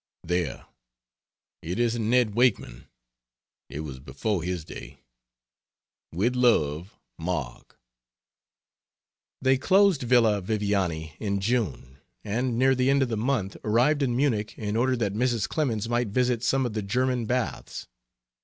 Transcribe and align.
There 0.23 0.65
it 1.61 1.77
isn't 1.77 2.09
Ned 2.09 2.33
Wakeman; 2.33 2.87
it 3.69 3.81
was 3.81 3.99
before 3.99 4.41
his 4.41 4.65
day. 4.65 4.97
With 6.11 6.35
love, 6.35 6.97
MARK. 7.19 7.77
They 9.43 9.59
closed 9.59 10.01
Villa 10.01 10.41
Viviani 10.41 11.15
in 11.19 11.39
June 11.39 11.99
and 12.23 12.57
near 12.57 12.73
the 12.73 12.89
end 12.89 13.03
of 13.03 13.09
the 13.09 13.15
month 13.15 13.57
arrived 13.63 14.01
in 14.01 14.17
Munich 14.17 14.57
in 14.57 14.75
order 14.75 14.97
that 14.97 15.13
Mrs. 15.13 15.47
Clemens 15.47 15.87
might 15.87 16.07
visit 16.07 16.43
some 16.43 16.65
of 16.65 16.73
the 16.73 16.81
German 16.81 17.27
baths. 17.27 17.87